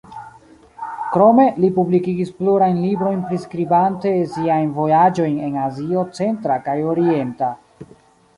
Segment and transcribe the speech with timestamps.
[1.15, 7.53] Krome, li publikigis plurajn librojn priskribante siajn vojaĝojn en Azio centra kaj orienta.